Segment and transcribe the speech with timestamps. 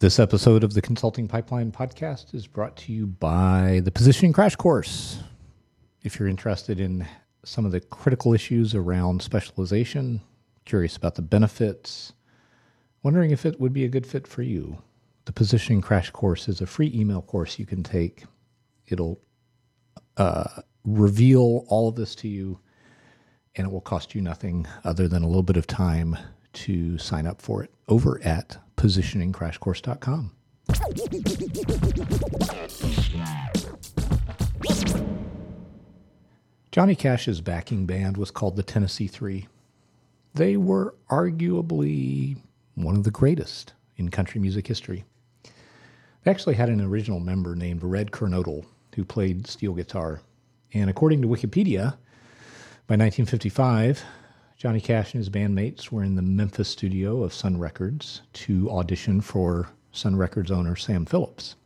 [0.00, 4.56] This episode of the Consulting Pipeline podcast is brought to you by the Positioning Crash
[4.56, 5.18] Course.
[6.02, 7.06] If you're interested in
[7.44, 10.22] some of the critical issues around specialization,
[10.64, 12.14] curious about the benefits,
[13.02, 14.78] wondering if it would be a good fit for you,
[15.26, 18.24] the Positioning Crash Course is a free email course you can take.
[18.86, 19.20] It'll
[20.16, 22.58] uh, reveal all of this to you,
[23.54, 26.16] and it will cost you nothing other than a little bit of time
[26.54, 30.32] to sign up for it over at positioningcrashcourse.com.
[36.72, 39.48] Johnny Cash's backing band was called the Tennessee Three.
[40.32, 42.38] They were arguably
[42.74, 45.04] one of the greatest in country music history.
[46.22, 50.22] They actually had an original member named Red Kernodle who played steel guitar.
[50.72, 51.96] And according to Wikipedia,
[52.86, 54.02] by 1955,
[54.60, 59.22] Johnny Cash and his bandmates were in the Memphis studio of Sun Records to audition
[59.22, 61.56] for Sun Records owner Sam Phillips.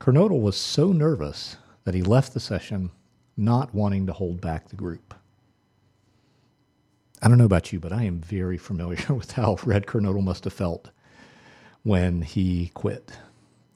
[0.00, 2.90] Kernodle was so nervous that he left the session
[3.36, 5.14] not wanting to hold back the group.
[7.22, 10.42] I don't know about you, but I am very familiar with how Red Kernodle must
[10.42, 10.90] have felt
[11.84, 13.12] when he quit.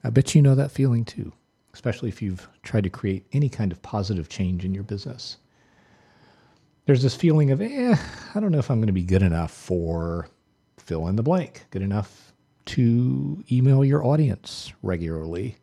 [0.03, 1.33] I bet you know that feeling too,
[1.73, 5.37] especially if you've tried to create any kind of positive change in your business
[6.91, 7.97] there's this feeling of, eh,
[8.35, 10.29] I don't know if I'm going to be good enough for
[10.77, 12.33] fill in the blank, good enough
[12.65, 15.59] to email your audience regularly,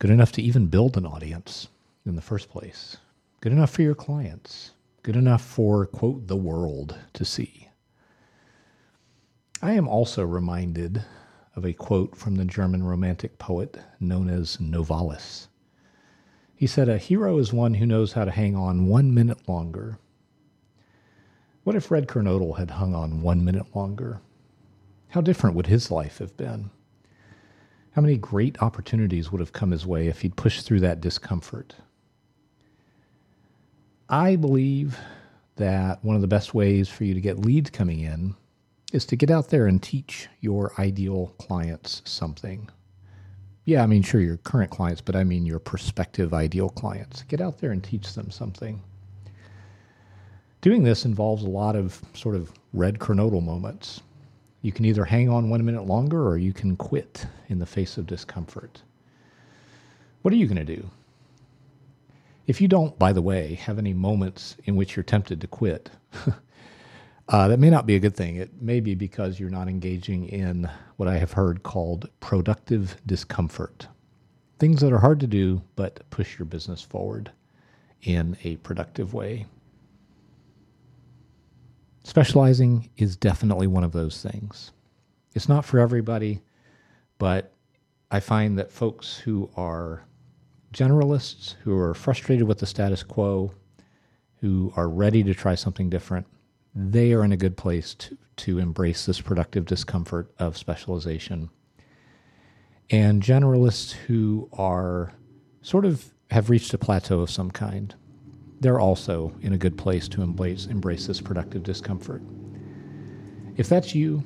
[0.00, 1.68] good enough to even build an audience
[2.04, 2.96] in the first place,
[3.42, 4.72] good enough for your clients,
[5.04, 7.68] good enough for, quote, the world to see.
[9.62, 11.04] I am also reminded
[11.54, 15.46] of a quote from the German romantic poet known as Novalis.
[16.62, 19.98] He said, A hero is one who knows how to hang on one minute longer.
[21.64, 24.20] What if Red Kernodle had hung on one minute longer?
[25.08, 26.70] How different would his life have been?
[27.96, 31.74] How many great opportunities would have come his way if he'd pushed through that discomfort?
[34.08, 35.00] I believe
[35.56, 38.36] that one of the best ways for you to get leads coming in
[38.92, 42.70] is to get out there and teach your ideal clients something.
[43.64, 47.22] Yeah, I mean, sure, your current clients, but I mean your prospective ideal clients.
[47.22, 48.82] Get out there and teach them something.
[50.60, 54.00] Doing this involves a lot of sort of red kernodle moments.
[54.62, 57.98] You can either hang on one minute longer or you can quit in the face
[57.98, 58.82] of discomfort.
[60.22, 60.88] What are you going to do?
[62.46, 65.90] If you don't, by the way, have any moments in which you're tempted to quit,
[67.28, 68.36] Uh, that may not be a good thing.
[68.36, 73.86] It may be because you're not engaging in what I have heard called productive discomfort.
[74.58, 77.30] Things that are hard to do, but push your business forward
[78.02, 79.46] in a productive way.
[82.04, 84.72] Specializing is definitely one of those things.
[85.34, 86.42] It's not for everybody,
[87.18, 87.52] but
[88.10, 90.04] I find that folks who are
[90.74, 93.52] generalists, who are frustrated with the status quo,
[94.40, 96.26] who are ready to try something different,
[96.74, 101.50] they are in a good place to, to embrace this productive discomfort of specialization.
[102.90, 105.12] And generalists who are
[105.60, 107.94] sort of have reached a plateau of some kind,
[108.60, 112.22] they're also in a good place to embrace, embrace this productive discomfort.
[113.56, 114.22] If that's you,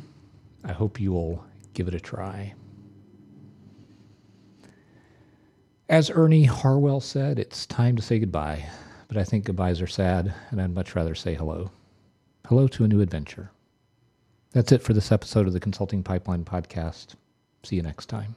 [0.64, 2.54] I hope you will give it a try.
[5.88, 8.68] As Ernie Harwell said, it's time to say goodbye,
[9.08, 11.70] but I think goodbyes are sad, and I'd much rather say hello.
[12.48, 13.50] Hello to a new adventure.
[14.52, 17.16] That's it for this episode of the Consulting Pipeline Podcast.
[17.64, 18.36] See you next time.